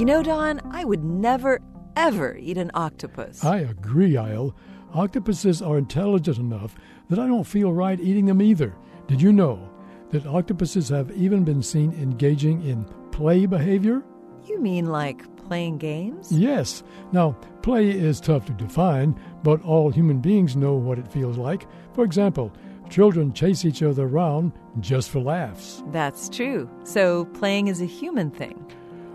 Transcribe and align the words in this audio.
You 0.00 0.06
know, 0.06 0.22
Don, 0.22 0.62
I 0.72 0.82
would 0.82 1.04
never, 1.04 1.60
ever 1.94 2.34
eat 2.38 2.56
an 2.56 2.70
octopus. 2.72 3.44
I 3.44 3.58
agree, 3.58 4.12
Yael. 4.12 4.54
Octopuses 4.94 5.60
are 5.60 5.76
intelligent 5.76 6.38
enough 6.38 6.74
that 7.10 7.18
I 7.18 7.26
don't 7.26 7.44
feel 7.44 7.70
right 7.70 8.00
eating 8.00 8.24
them 8.24 8.40
either. 8.40 8.74
Did 9.08 9.20
you 9.20 9.30
know 9.30 9.68
that 10.08 10.24
octopuses 10.24 10.88
have 10.88 11.10
even 11.10 11.44
been 11.44 11.62
seen 11.62 11.92
engaging 11.92 12.66
in 12.66 12.86
play 13.12 13.44
behavior? 13.44 14.02
You 14.46 14.58
mean 14.58 14.86
like 14.86 15.36
playing 15.36 15.76
games? 15.76 16.32
Yes. 16.32 16.82
Now, 17.12 17.32
play 17.60 17.90
is 17.90 18.22
tough 18.22 18.46
to 18.46 18.52
define, 18.52 19.20
but 19.42 19.62
all 19.64 19.90
human 19.90 20.20
beings 20.20 20.56
know 20.56 20.76
what 20.76 20.98
it 20.98 21.12
feels 21.12 21.36
like. 21.36 21.66
For 21.92 22.04
example, 22.04 22.50
children 22.88 23.34
chase 23.34 23.66
each 23.66 23.82
other 23.82 24.06
around 24.06 24.52
just 24.80 25.10
for 25.10 25.20
laughs. 25.20 25.82
That's 25.88 26.30
true. 26.30 26.70
So 26.84 27.26
playing 27.34 27.68
is 27.68 27.82
a 27.82 27.86
human 27.86 28.30
thing. 28.30 28.64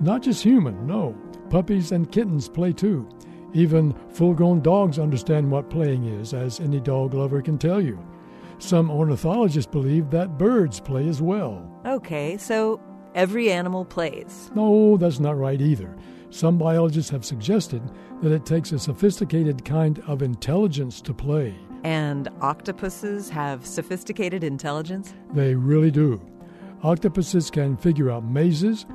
Not 0.00 0.22
just 0.22 0.42
human, 0.42 0.86
no. 0.86 1.16
Puppies 1.50 1.92
and 1.92 2.10
kittens 2.10 2.48
play 2.48 2.72
too. 2.72 3.08
Even 3.54 3.94
full 4.10 4.34
grown 4.34 4.60
dogs 4.60 4.98
understand 4.98 5.50
what 5.50 5.70
playing 5.70 6.04
is, 6.04 6.34
as 6.34 6.60
any 6.60 6.80
dog 6.80 7.14
lover 7.14 7.40
can 7.40 7.56
tell 7.56 7.80
you. 7.80 7.98
Some 8.58 8.90
ornithologists 8.90 9.70
believe 9.70 10.10
that 10.10 10.38
birds 10.38 10.80
play 10.80 11.08
as 11.08 11.22
well. 11.22 11.70
Okay, 11.86 12.36
so 12.36 12.80
every 13.14 13.50
animal 13.50 13.84
plays. 13.84 14.50
No, 14.54 14.96
that's 14.96 15.20
not 15.20 15.38
right 15.38 15.60
either. 15.60 15.94
Some 16.30 16.58
biologists 16.58 17.10
have 17.10 17.24
suggested 17.24 17.82
that 18.22 18.32
it 18.32 18.44
takes 18.44 18.72
a 18.72 18.78
sophisticated 18.78 19.64
kind 19.64 20.02
of 20.06 20.22
intelligence 20.22 21.00
to 21.02 21.14
play. 21.14 21.54
And 21.84 22.28
octopuses 22.40 23.30
have 23.30 23.64
sophisticated 23.64 24.42
intelligence? 24.42 25.14
They 25.32 25.54
really 25.54 25.90
do. 25.90 26.20
Octopuses 26.82 27.50
can 27.50 27.76
figure 27.76 28.10
out 28.10 28.24
mazes, 28.24 28.86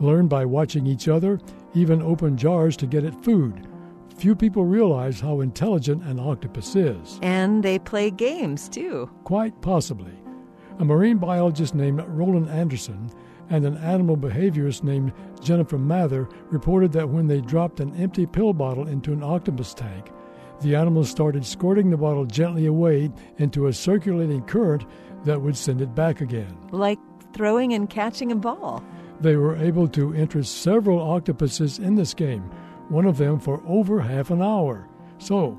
learn 0.00 0.28
by 0.28 0.44
watching 0.44 0.86
each 0.86 1.08
other, 1.08 1.40
even 1.74 2.02
open 2.02 2.36
jars 2.36 2.76
to 2.78 2.86
get 2.86 3.04
at 3.04 3.24
food. 3.24 3.66
Few 4.16 4.34
people 4.34 4.64
realize 4.64 5.20
how 5.20 5.40
intelligent 5.40 6.04
an 6.04 6.20
octopus 6.20 6.76
is. 6.76 7.18
And 7.22 7.62
they 7.62 7.78
play 7.78 8.10
games 8.10 8.68
too. 8.68 9.10
Quite 9.24 9.60
possibly. 9.60 10.12
A 10.78 10.84
marine 10.84 11.18
biologist 11.18 11.74
named 11.74 12.02
Roland 12.06 12.48
Anderson 12.48 13.10
and 13.50 13.64
an 13.64 13.76
animal 13.78 14.16
behaviorist 14.16 14.82
named 14.82 15.12
Jennifer 15.40 15.78
Mather 15.78 16.28
reported 16.50 16.92
that 16.92 17.08
when 17.08 17.26
they 17.26 17.40
dropped 17.40 17.80
an 17.80 17.94
empty 17.96 18.26
pill 18.26 18.52
bottle 18.52 18.88
into 18.88 19.12
an 19.12 19.22
octopus 19.22 19.74
tank, 19.74 20.10
the 20.60 20.74
animal 20.74 21.04
started 21.04 21.44
squirting 21.44 21.90
the 21.90 21.96
bottle 21.96 22.24
gently 22.24 22.66
away 22.66 23.10
into 23.38 23.66
a 23.66 23.72
circulating 23.72 24.42
current 24.42 24.84
that 25.24 25.40
would 25.40 25.56
send 25.56 25.80
it 25.80 25.94
back 25.94 26.20
again. 26.20 26.56
Like 26.70 26.98
throwing 27.34 27.74
and 27.74 27.90
catching 27.90 28.32
a 28.32 28.36
ball. 28.36 28.82
They 29.24 29.36
were 29.36 29.56
able 29.56 29.88
to 29.88 30.14
interest 30.14 30.58
several 30.58 31.00
octopuses 31.00 31.78
in 31.78 31.94
this 31.94 32.12
game, 32.12 32.42
one 32.90 33.06
of 33.06 33.16
them 33.16 33.40
for 33.40 33.62
over 33.66 33.98
half 33.98 34.30
an 34.30 34.42
hour. 34.42 34.86
So, 35.16 35.58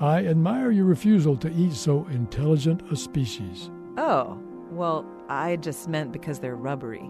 I 0.00 0.26
admire 0.26 0.72
your 0.72 0.86
refusal 0.86 1.36
to 1.36 1.52
eat 1.52 1.74
so 1.74 2.08
intelligent 2.08 2.82
a 2.90 2.96
species. 2.96 3.70
Oh, 3.96 4.36
well, 4.72 5.06
I 5.28 5.54
just 5.54 5.86
meant 5.86 6.10
because 6.10 6.40
they're 6.40 6.56
rubbery. 6.56 7.08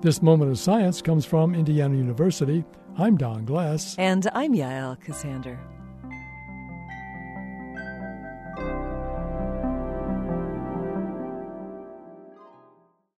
This 0.00 0.22
moment 0.22 0.52
of 0.52 0.60
science 0.60 1.02
comes 1.02 1.26
from 1.26 1.56
Indiana 1.56 1.96
University. 1.96 2.64
I'm 2.96 3.16
Don 3.16 3.44
Glass. 3.44 3.96
And 3.98 4.28
I'm 4.34 4.54
Yael 4.54 4.96
Ksander. 5.02 5.58